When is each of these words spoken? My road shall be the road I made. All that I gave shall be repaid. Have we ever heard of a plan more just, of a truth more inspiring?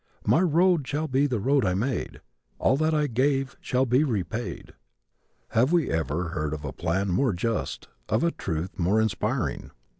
My 0.25 0.41
road 0.41 0.87
shall 0.87 1.07
be 1.07 1.27
the 1.27 1.37
road 1.39 1.63
I 1.63 1.75
made. 1.75 2.21
All 2.57 2.75
that 2.77 2.91
I 2.91 3.05
gave 3.05 3.55
shall 3.61 3.85
be 3.85 4.03
repaid. 4.03 4.73
Have 5.49 5.71
we 5.71 5.91
ever 5.91 6.29
heard 6.29 6.55
of 6.55 6.65
a 6.65 6.73
plan 6.73 7.09
more 7.11 7.33
just, 7.33 7.87
of 8.09 8.23
a 8.23 8.31
truth 8.31 8.79
more 8.79 8.99
inspiring? 8.99 9.69